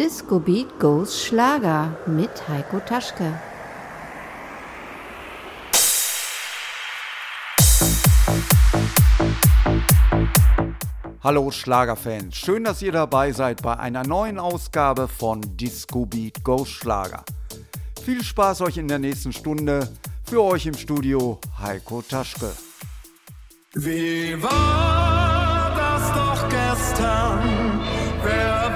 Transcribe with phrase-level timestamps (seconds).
[0.00, 3.38] Disco Beat Goes Schlager mit Heiko Taschke.
[11.22, 16.70] Hallo Schlagerfans, schön, dass ihr dabei seid bei einer neuen Ausgabe von Disco Beat Goes
[16.70, 17.22] Schlager.
[18.02, 19.86] Viel Spaß euch in der nächsten Stunde.
[20.24, 22.52] Für euch im Studio Heiko Taschke.
[23.74, 27.82] Wie war das doch gestern?
[28.24, 28.69] Wer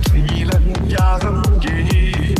[0.00, 2.34] seit vielen Jahren gehe.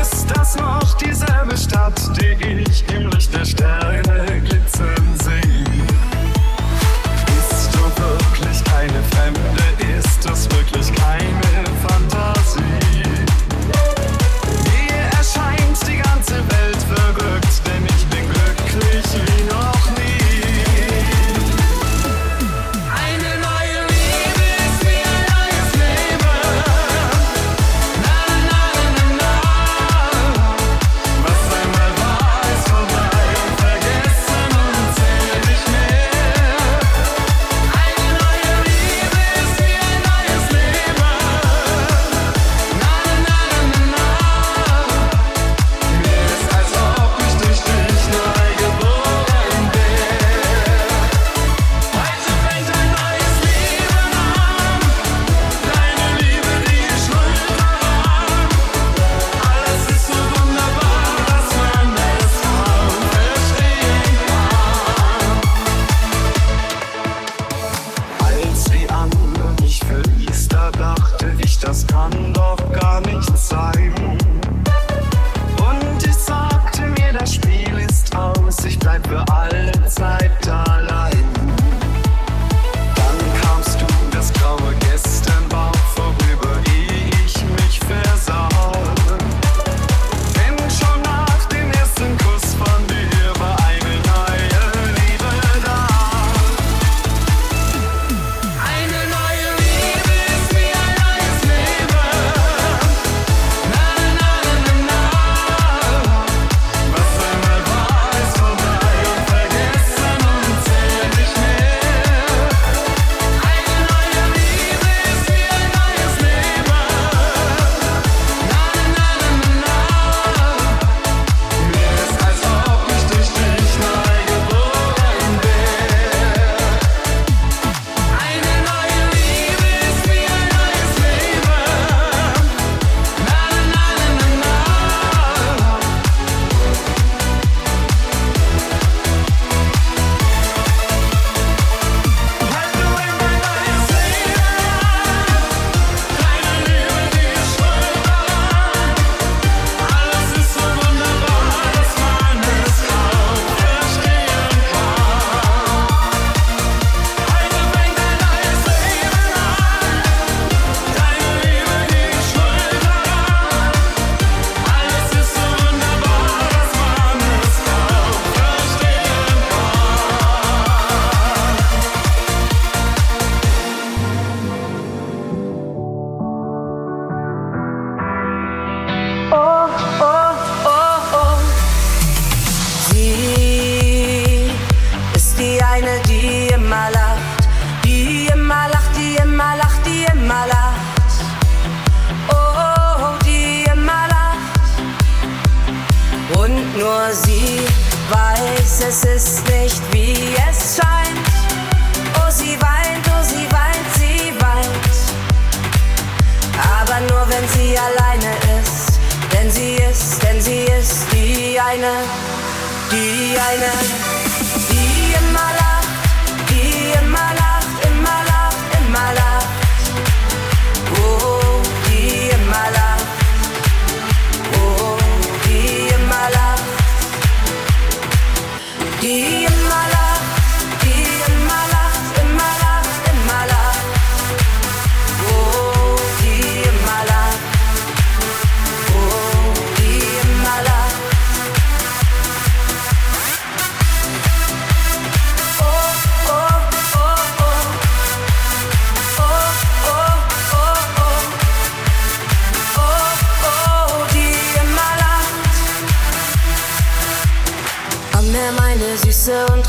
[0.00, 4.42] Ist das noch dieselbe Stadt, die ich im Licht der Sterne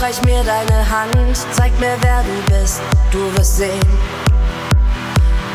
[0.05, 1.37] reich mir deine Hand.
[1.51, 2.79] Zeig mir, wer du bist,
[3.11, 3.89] du wirst sehen.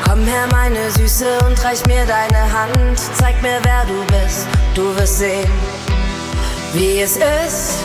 [0.04, 2.98] Komm her, meine Süße, und reich mir deine Hand.
[3.14, 5.50] Zeig mir, wer du bist, du wirst sehen,
[6.72, 7.78] wie es ist.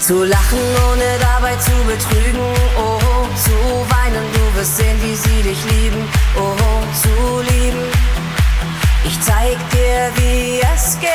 [0.00, 2.48] Zu lachen, ohne dabei zu betrügen.
[2.76, 3.56] Oh, zu
[3.94, 6.08] weinen, du wirst sehen, wie sie dich lieben.
[6.36, 7.84] Oh, zu lieben.
[9.04, 11.12] Ich zeig dir, wie es geht.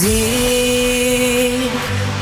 [0.00, 1.68] Sie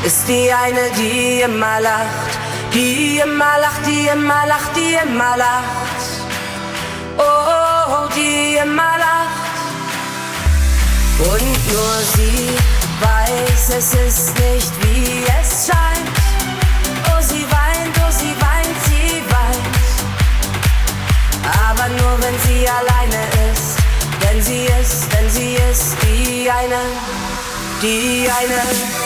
[0.04, 2.32] ist die eine, die immer lacht.
[2.74, 6.02] Die immer lacht, die immer lacht, die immer lacht.
[7.18, 9.54] Oh, die immer lacht.
[11.20, 12.50] Und nur sie
[13.00, 16.16] weiß, es ist nicht wie es scheint.
[17.12, 19.76] Oh, sie weint, oh, sie weint, sie weint.
[21.68, 23.22] Aber nur wenn sie alleine
[23.52, 23.78] ist.
[24.20, 26.82] Denn sie ist, denn sie ist die eine,
[27.82, 28.97] die eine,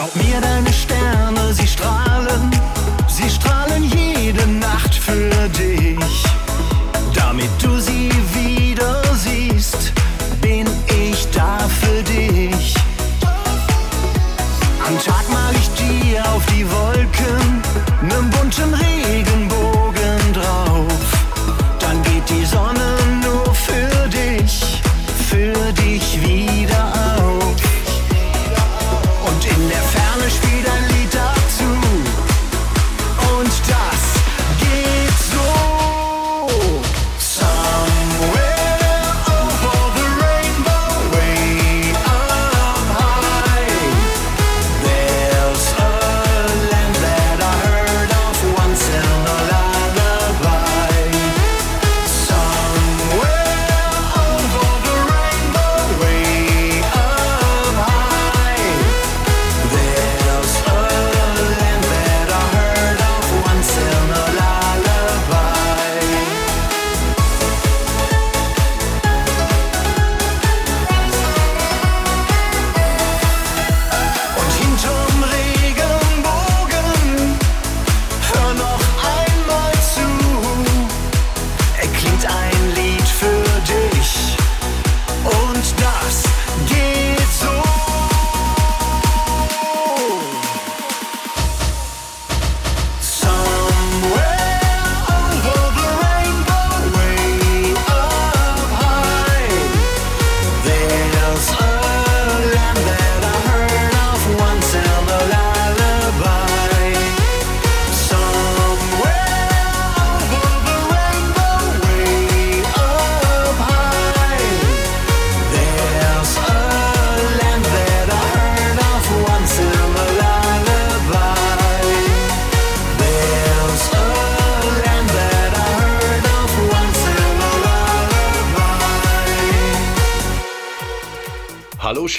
[0.00, 2.50] Glaub mir, deine Sterne, sie strahlen,
[3.06, 6.24] sie strahlen jede Nacht für dich.
[7.14, 9.92] Damit du sie wieder siehst,
[10.40, 12.74] bin ich da für dich.
[14.88, 17.62] Am Tag mal ich dir auf die Wolken
[18.00, 18.89] nen bunten Regenbogen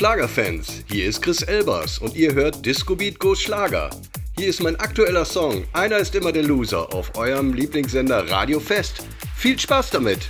[0.02, 3.92] Schlagerfans, hier ist Chris Elbers und ihr hört Disco Beat Go Schlager.
[4.36, 9.04] Hier ist mein aktueller Song Einer ist immer der Loser auf eurem Lieblingssender Radio Fest.
[9.36, 10.22] Viel Spaß damit!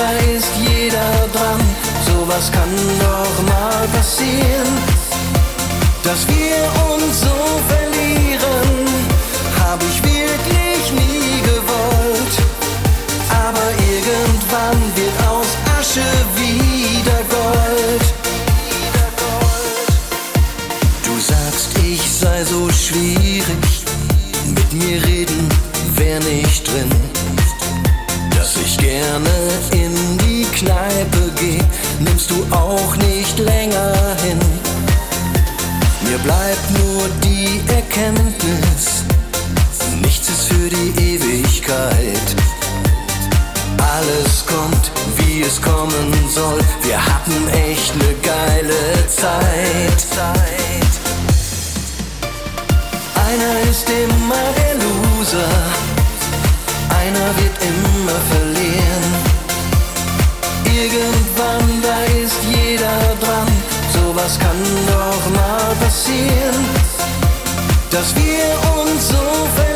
[0.00, 1.60] Da ist jeder dran,
[2.06, 4.72] sowas kann doch mal passieren.
[6.02, 6.58] Dass wir
[6.90, 7.36] uns so
[7.68, 7.79] verlieren,
[38.00, 39.04] Erkenntnis,
[40.00, 42.28] nichts ist für die Ewigkeit.
[43.76, 46.60] Alles kommt, wie es kommen soll.
[46.82, 50.00] Wir hatten echt ne geile Zeit.
[53.28, 55.52] Einer ist immer der Loser,
[56.88, 59.04] einer wird immer verlieren.
[60.64, 63.48] Irgendwann, da ist jeder dran,
[63.92, 66.89] sowas kann doch mal passieren.
[67.90, 69.16] Dass wir uns so
[69.56, 69.69] verlieren,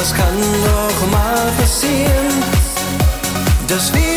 [0.00, 2.28] was kann doch mal passieren,
[3.68, 4.09] dass wir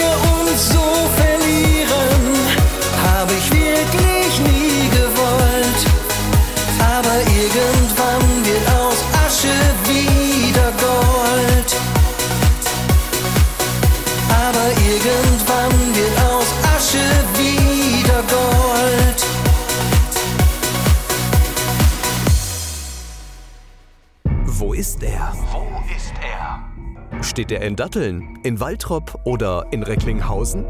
[27.33, 30.65] Steht er in Datteln, in Waltrop oder in Recklinghausen?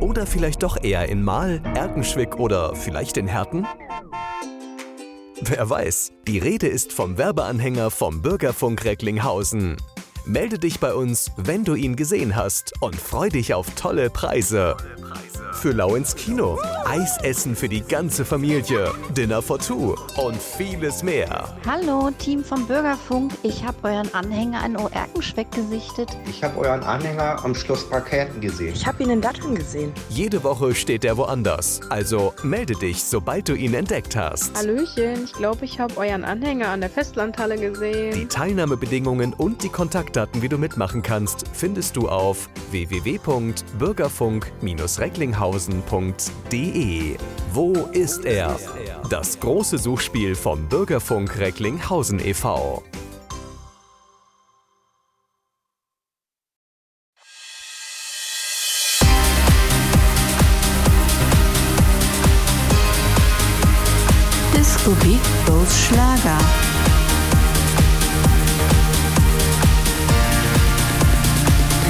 [0.00, 3.66] Oder vielleicht doch eher in Mahl, Erkenschwick oder vielleicht in Herten?
[5.40, 9.76] Wer weiß, die Rede ist vom Werbeanhänger vom Bürgerfunk Recklinghausen.
[10.24, 14.76] Melde dich bei uns, wenn du ihn gesehen hast und freu dich auf tolle Preise
[15.54, 21.54] für Lau ins Kino, Eisessen für die ganze Familie, Dinner for Two und vieles mehr.
[21.66, 23.32] Hallo, Team vom Bürgerfunk.
[23.42, 26.08] Ich habe euren Anhänger in Oerkenschweck gesichtet.
[26.28, 28.74] Ich habe euren Anhänger am Schloss Parkerten gesehen.
[28.74, 29.92] Ich habe ihn in Datteln gesehen.
[30.08, 31.80] Jede Woche steht er woanders.
[31.88, 34.56] Also melde dich, sobald du ihn entdeckt hast.
[34.56, 38.14] Hallöchen, ich glaube, ich habe euren Anhänger an der Festlandhalle gesehen.
[38.14, 47.16] Die Teilnahmebedingungen und die Kontaktdaten, wie du mitmachen kannst, findest du auf www.bürgerfunk-recklinghausen recklinghausen.de.
[47.52, 48.56] Wo ist er?
[49.10, 52.82] Das große Suchspiel vom Bürgerfunk Recklinghausen e.V.
[64.56, 65.20] Disco Beat
[65.70, 66.38] Schlager.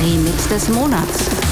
[0.03, 1.44] Remix des Monats.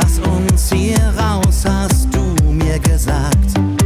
[0.00, 2.20] Lass uns hier raus, hast du
[2.52, 3.77] mir gesagt.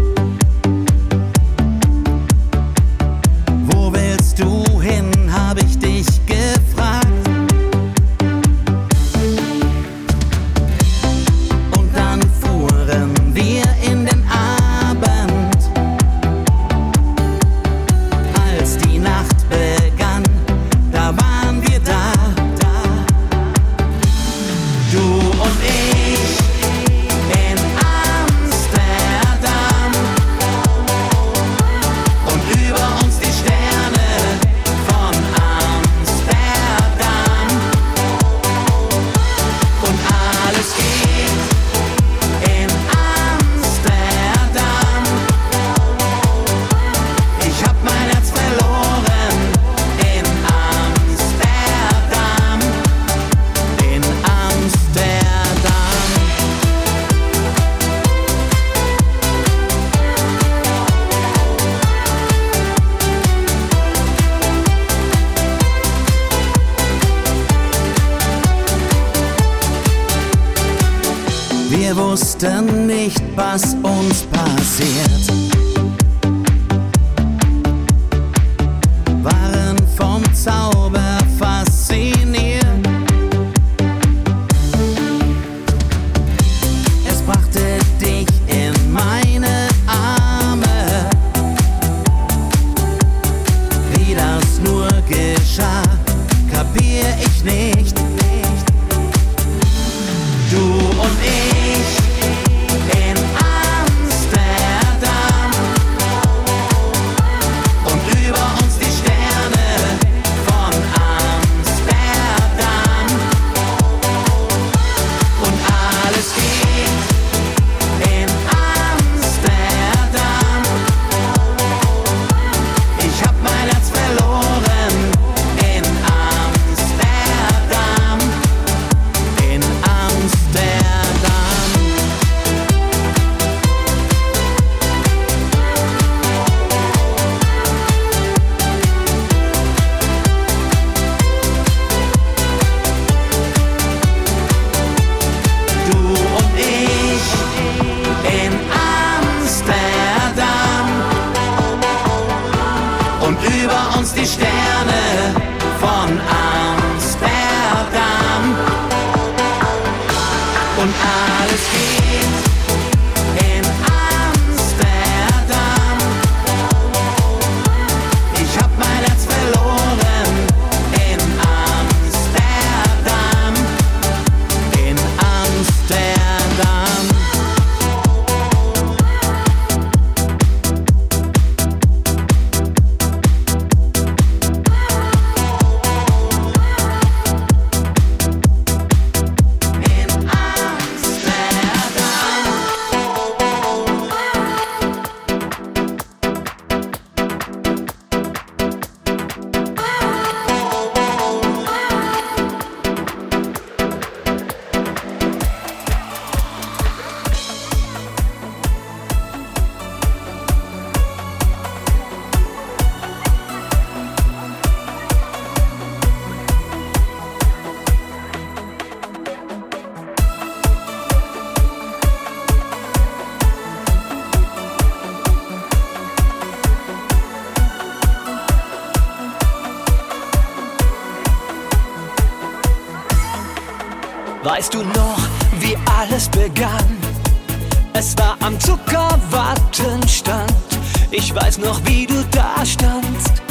[241.62, 243.42] noch, wie du da standst.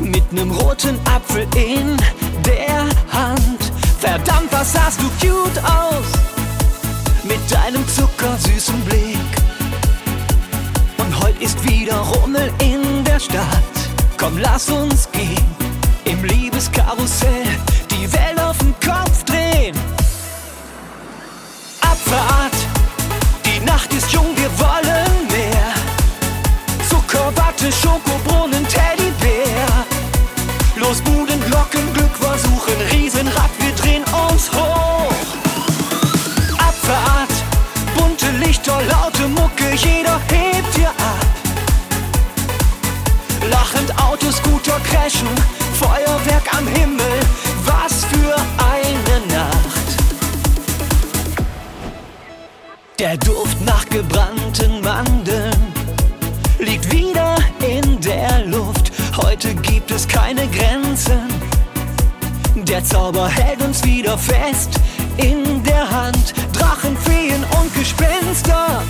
[0.00, 1.96] Mit nem roten Apfel in
[2.44, 3.72] der Hand.
[4.00, 6.08] Verdammt, was sahst du cute aus.
[7.24, 9.30] Mit deinem zuckersüßen Blick.
[10.98, 13.76] Und heute ist wieder Rummel in der Stadt.
[14.16, 15.56] Komm, lass uns gehen
[16.04, 17.41] im Liebeskarussell.
[59.42, 61.28] Güte gibt es keine Grenzen.
[62.54, 64.78] Der Zauber hält uns wieder fest
[65.16, 66.32] in der Hand.
[66.52, 68.82] Drachen, Feen und Gespenster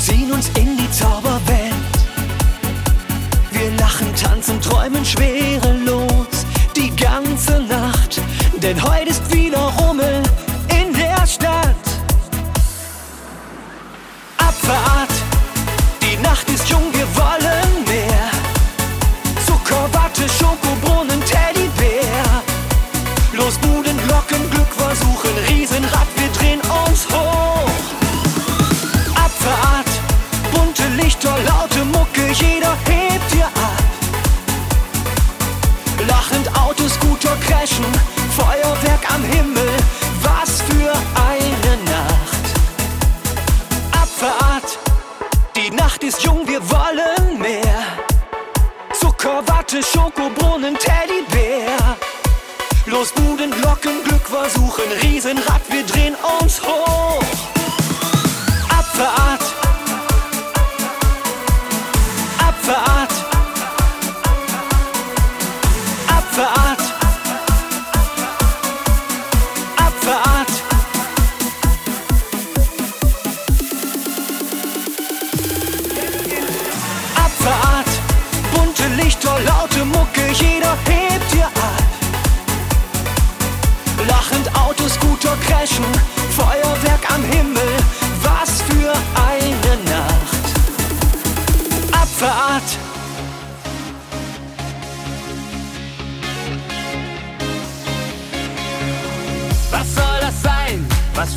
[0.00, 1.72] ziehen uns in die Zauberwelt.
[3.52, 6.44] Wir lachen, tanzen, träumen schwerelos
[6.76, 8.20] die ganze Nacht.
[8.60, 9.01] Denn heute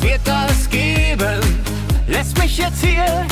[0.06, 1.40] wird das geben?
[2.06, 3.26] Lässt mich jetzt hier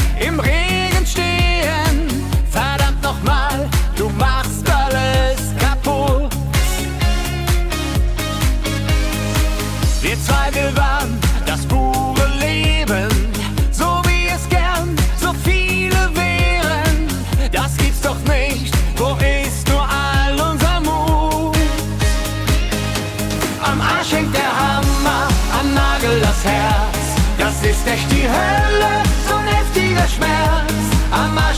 [28.25, 30.73] die Hölle, so ein heftiger Schmerz
[31.11, 31.54] am Arsch.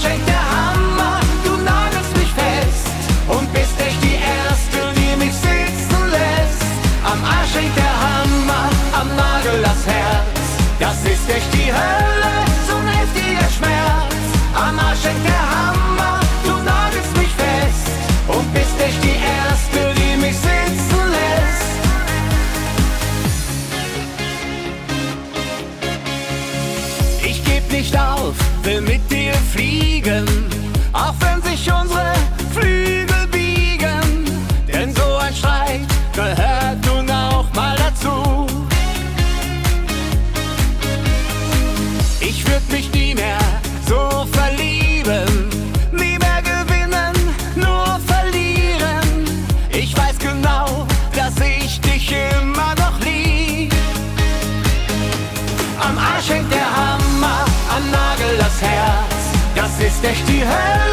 [60.46, 60.85] have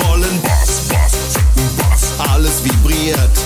[0.00, 1.14] wollen Bass, Bass,
[1.78, 2.28] Bass.
[2.32, 3.36] Alles vibriert.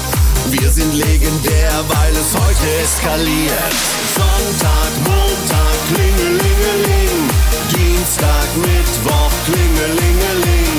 [0.51, 3.75] Wir sind legendär, weil es heute eskaliert.
[4.15, 7.17] Sonntag, Montag, Klingelingeling.
[7.75, 10.77] Dienstag, Mittwoch, Klingelingeling.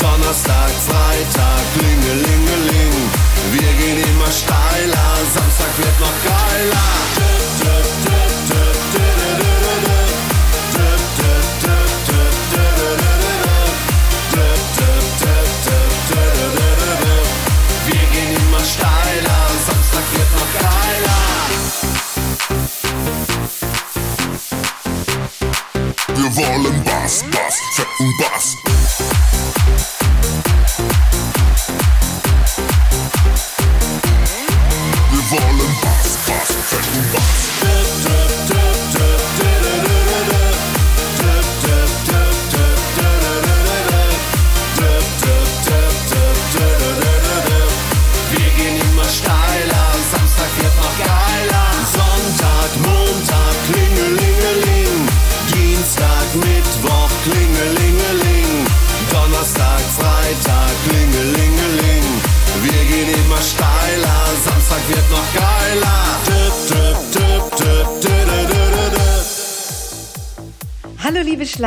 [0.00, 2.92] Donnerstag, Freitag, Klingelingeling.
[3.52, 5.12] Wir gehen immer steiler.
[5.34, 6.88] Samstag wird noch geiler.
[7.16, 8.31] Dö, dö, dö.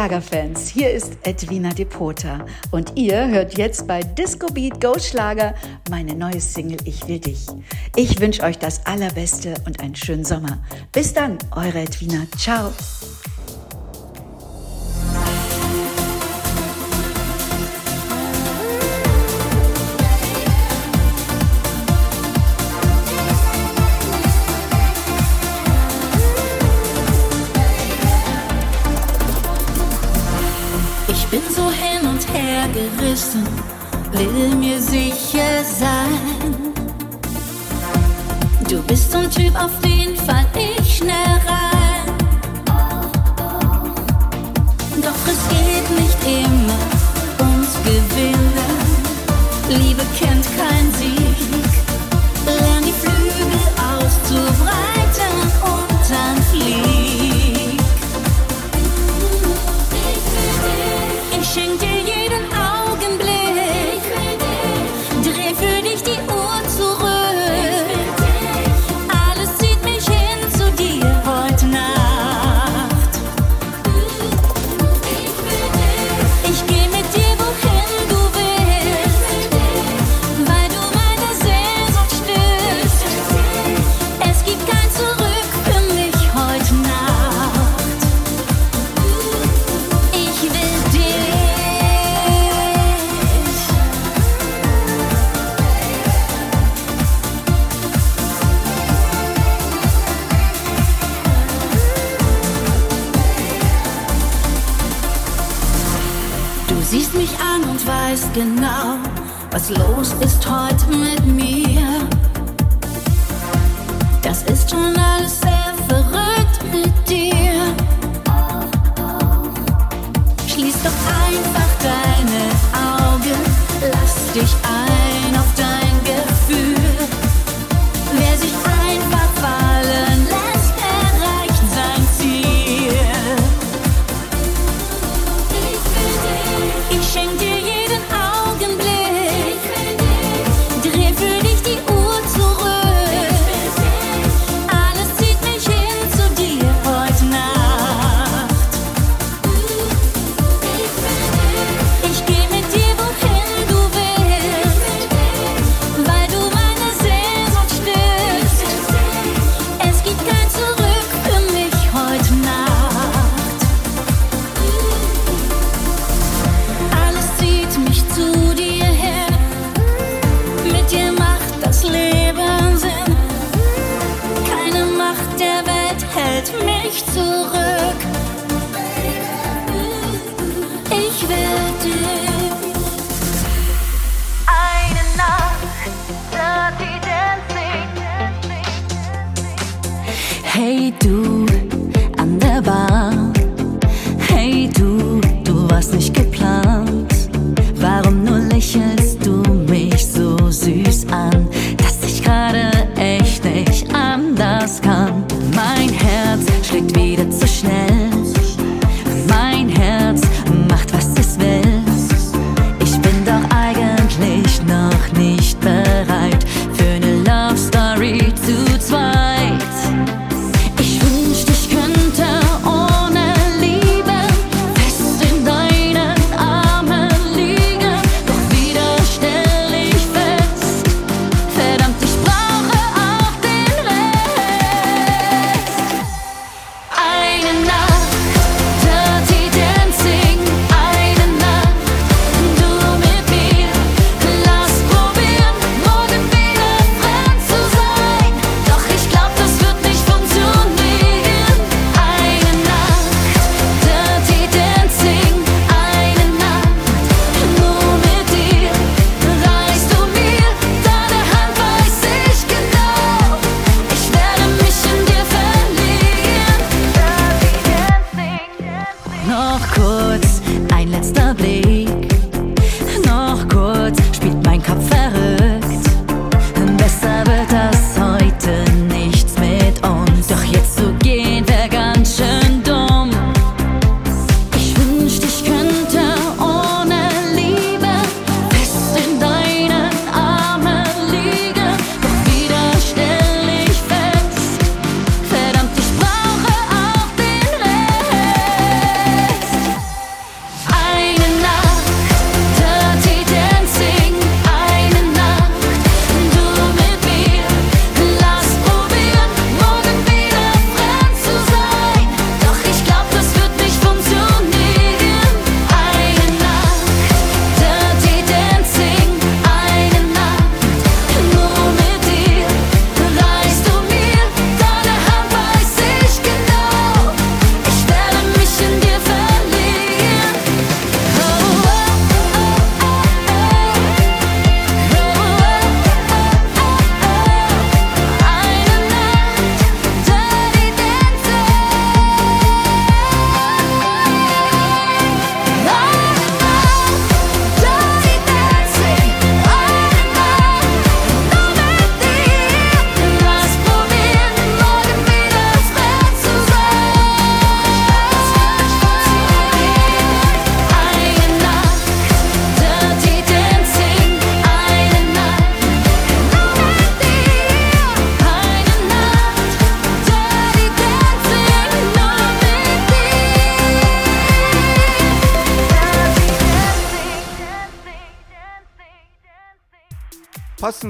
[0.05, 5.55] Schlagerfans, hier ist Edwina Depota und ihr hört jetzt bei Disco Beat Go Schlager
[5.89, 7.47] meine neue Single Ich will dich.
[7.95, 10.59] Ich wünsche euch das Allerbeste und einen schönen Sommer.
[10.91, 12.27] Bis dann, eure Edwina.
[12.37, 12.71] Ciao.
[32.67, 33.43] gerissen,
[34.11, 36.73] will mir sicher sein.
[38.69, 42.05] Du bist so ein Typ, auf den fall ich schnell rein.
[45.01, 46.79] Doch es geht nicht immer
[47.39, 48.55] ums Gewinnen.
[49.69, 51.24] Liebe kennt kein Sieg.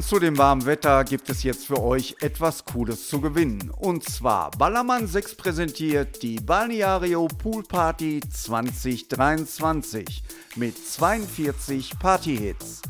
[0.08, 3.72] zu dem warmen Wetter gibt es jetzt für euch etwas Cooles zu gewinnen.
[3.72, 10.24] Und zwar Ballermann 6 präsentiert die Balneario Pool Party 2023
[10.58, 12.84] mit 42 Partyhits.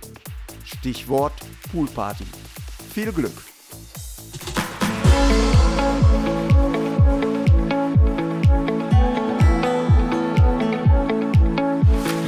[0.65, 1.35] Stichwort
[1.71, 2.25] Poolparty.
[2.95, 3.54] Viel Glück!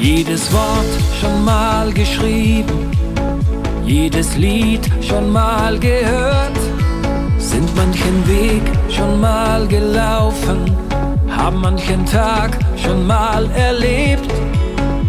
[0.07, 2.93] Jedes Wort schon mal geschrieben,
[3.85, 6.57] jedes Lied schon mal gehört,
[7.39, 10.59] sind manchen Weg schon mal gelaufen,
[11.29, 14.31] haben manchen Tag schon mal erlebt.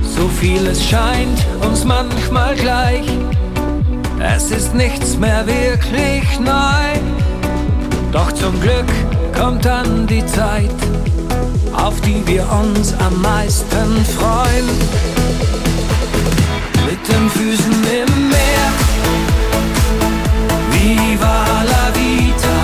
[0.02, 3.06] So vieles scheint uns manchmal gleich,
[4.20, 6.88] es ist nichts mehr wirklich neu.
[8.12, 8.92] Doch zum Glück
[9.40, 10.72] kommt dann die Zeit,
[11.78, 14.68] auf die wir uns am meisten freuen.
[16.86, 18.68] Mit den Füßen im Meer,
[20.72, 22.58] viva la vita,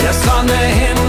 [0.00, 0.99] der Sonne hin.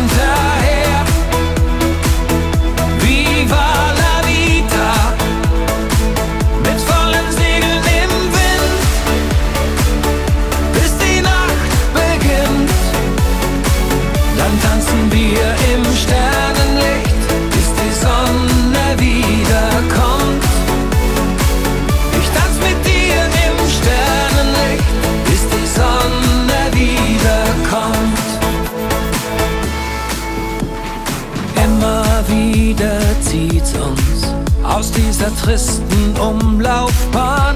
[34.82, 37.56] aus dieser tristen Umlaufbahn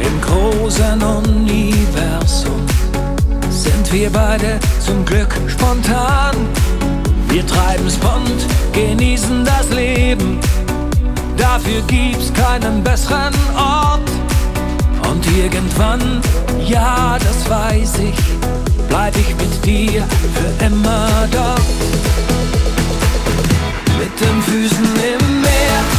[0.00, 2.66] im großen Universum
[3.48, 6.34] sind wir beide zum Glück spontan.
[7.28, 8.40] Wir treiben's bunt,
[8.72, 10.40] genießen das Leben.
[11.36, 14.10] Dafür gibt's keinen besseren Ort.
[15.08, 16.20] Und irgendwann,
[16.66, 18.18] ja, das weiß ich,
[18.88, 20.02] bleib ich mit dir
[20.34, 22.27] für immer dort
[23.98, 25.97] mit den Füßen im Meer.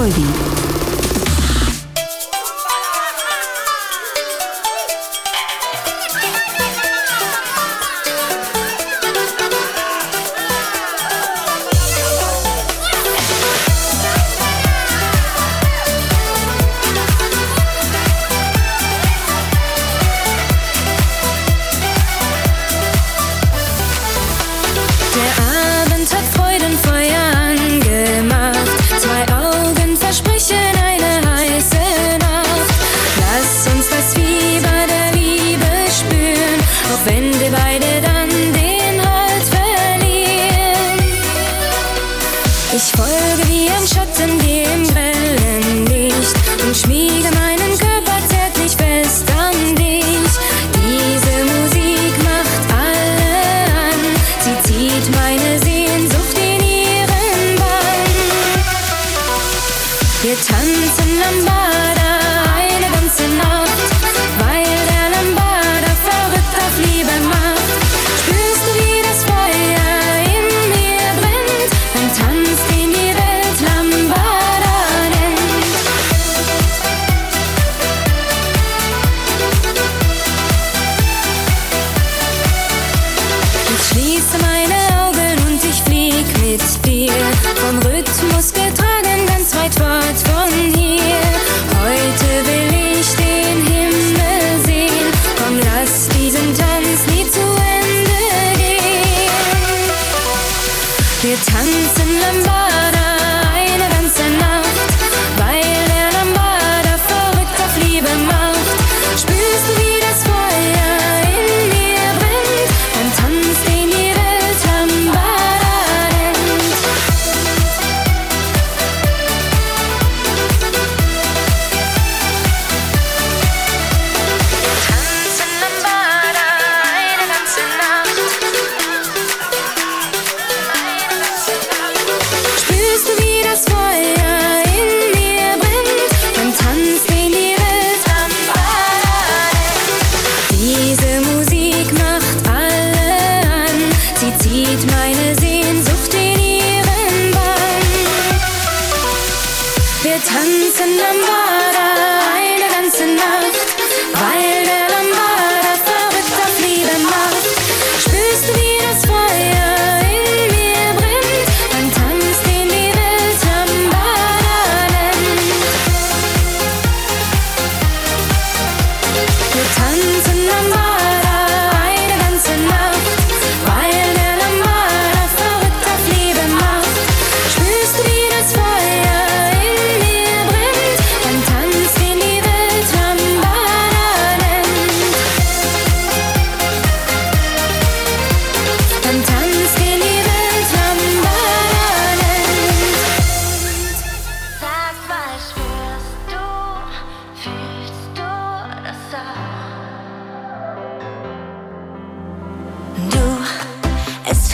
[0.00, 0.49] Corby.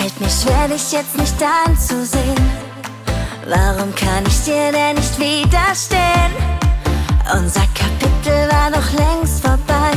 [0.06, 2.50] Fällt mir schwer, dich jetzt nicht anzusehen.
[3.48, 6.32] Warum kann ich dir denn nicht widerstehen?
[7.32, 9.92] Unser Kapitel war doch längst vorbei.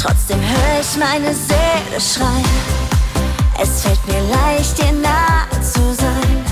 [0.00, 2.44] Trotzdem höre ich meine Seele schreien.
[3.60, 6.44] Es fällt mir leicht, dir nah zu sein.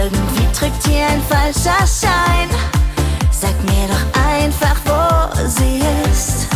[0.00, 2.48] Irgendwie drückt hier ein falscher Schein.
[3.30, 6.48] Sag mir doch einfach, wo sie ist.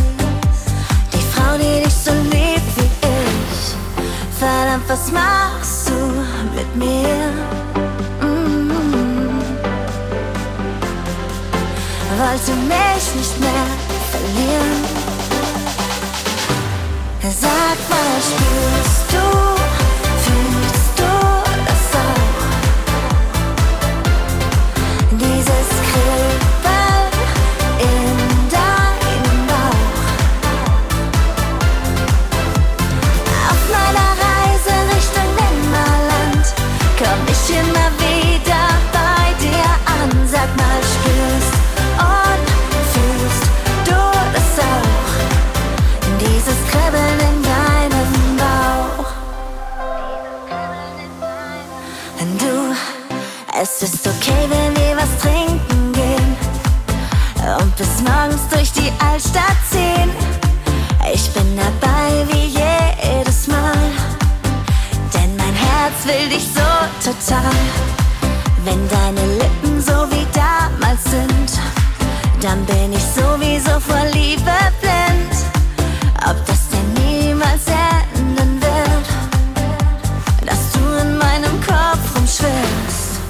[1.12, 2.49] Die Frau, die dich so liebt.
[4.41, 5.93] Verdammt, was machst du
[6.57, 7.14] mit mir?
[8.22, 8.70] Mm.
[12.16, 13.66] Wollte mich nicht mehr
[14.11, 14.82] verlieren.
[17.20, 19.59] Sag mal, spürst du,
[67.30, 67.52] total.
[68.64, 71.50] Wenn deine Lippen so wie damals sind,
[72.42, 75.34] dann bin ich sowieso vor Liebe blind.
[76.28, 79.08] Ob das denn niemals enden wird,
[80.46, 83.20] dass du in meinem Kopf rumschwirrst.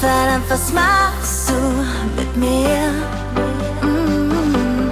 [0.00, 2.90] Verdammt, was machst du mit mir?
[3.80, 4.90] Mm.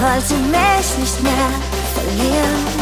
[0.00, 1.50] Wollte mich nicht mehr
[1.94, 2.75] verlieren.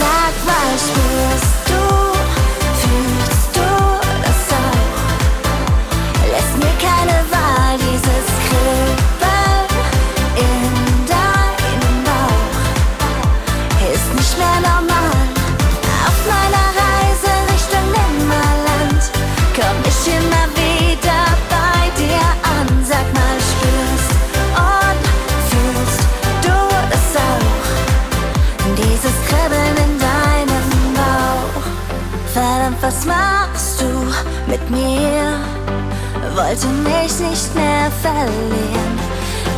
[0.00, 1.59] Sag mal, spürst
[36.40, 38.98] Wollte mich nicht mehr verlieren.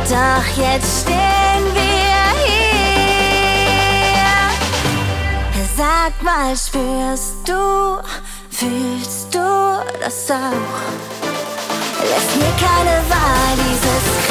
[0.09, 2.83] Doch jetzt stehen wir hier.
[5.77, 8.01] Sag mal, spürst du,
[8.49, 10.81] fühlst du das auch?
[12.01, 14.22] Lässt mir keine Wahl, dieses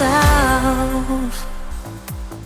[0.00, 1.46] auf.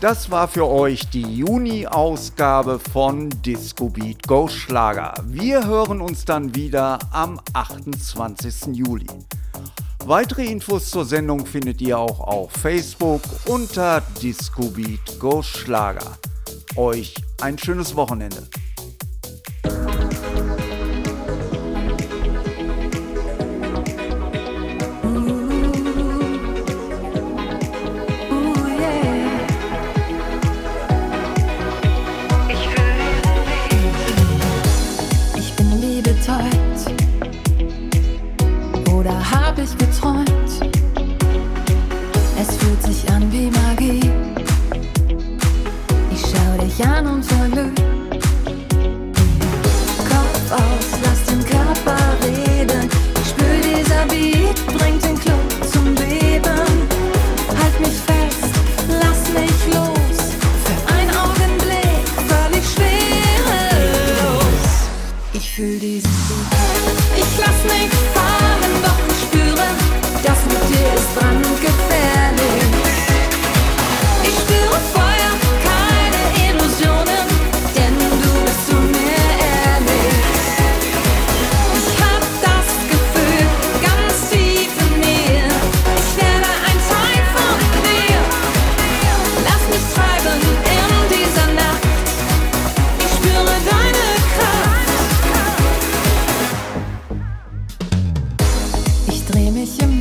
[0.01, 5.15] Das war für euch die Juni-Ausgabe von Disco Beat Go Schlager.
[5.27, 8.75] Wir hören uns dann wieder am 28.
[8.75, 9.07] Juli.
[10.05, 16.19] Weitere Infos zur Sendung findet ihr auch auf Facebook unter Disco Beat Go Schlager.
[16.75, 18.49] Euch ein schönes Wochenende.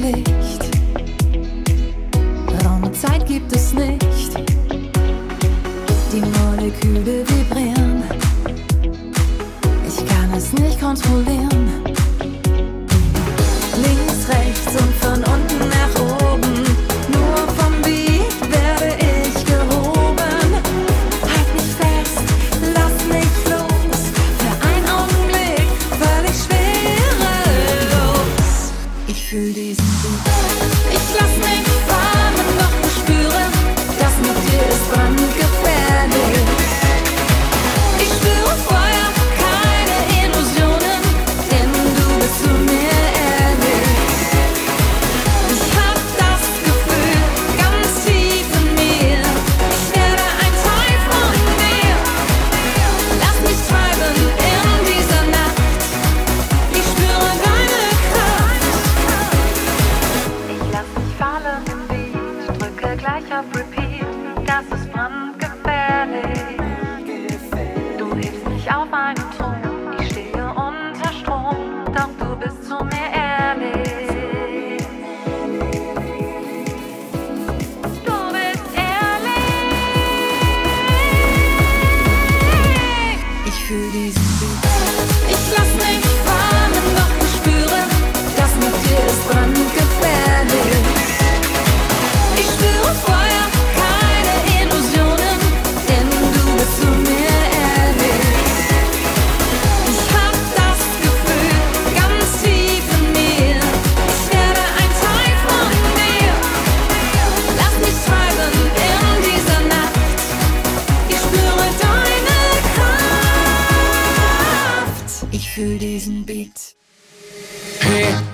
[0.02, 0.66] Licht,
[2.66, 4.36] Raum und Zeit gibt es nicht.
[6.12, 8.04] Die Moleküle vibrieren,
[9.88, 11.51] ich kann es nicht kontrollieren.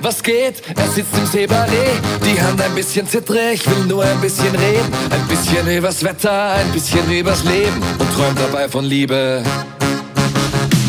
[0.08, 0.64] Was geht?
[0.78, 4.90] Er sitzt im Seeballet, die Hand ein bisschen zittrig, will nur ein bisschen reden.
[5.10, 9.44] Ein bisschen übers Wetter, ein bisschen übers Leben und träumt dabei von Liebe.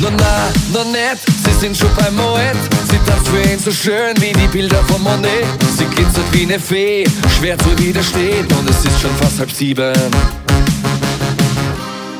[0.00, 0.34] No na,
[0.72, 2.60] no nett, sie sind schon beim Moet.
[2.88, 5.46] Sie tanzt für ihn so schön wie die Bilder von Monet.
[5.76, 7.04] Sie glitzert wie eine Fee,
[7.38, 9.94] schwer zu widerstehen und es ist schon fast halb sieben.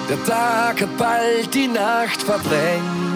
[0.09, 3.08] Der Tag hat bald die Nacht verdrängt.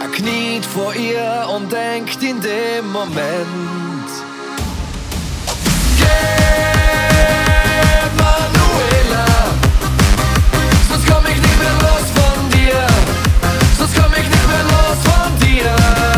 [0.00, 4.08] Er kniet vor ihr und denkt in dem Moment.
[5.98, 6.06] Geh,
[8.16, 9.26] Manuela,
[10.88, 12.86] sonst komm ich nicht mehr los von dir.
[13.76, 16.17] Sonst komm ich nicht mehr los von dir.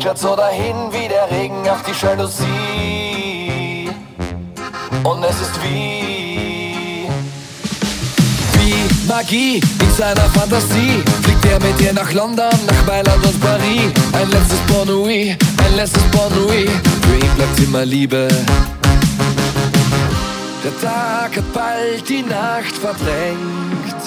[0.00, 3.90] Plätschert so dahin wie der Regen auf die Jalousie.
[5.04, 7.06] Und es ist wie
[9.06, 11.02] Magie in seiner Fantasie.
[11.22, 13.92] Fliegt er mit ihr nach London, nach Mailand und Paris.
[14.12, 16.70] Ein letztes Bon Nuit, ein letztes Bon Nuit
[17.02, 18.28] Für ihn bleibt immer Liebe.
[20.64, 24.00] Der Tag hat bald die Nacht verdrängt.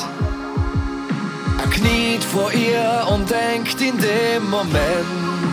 [1.60, 5.53] Er kniet vor ihr und denkt in dem Moment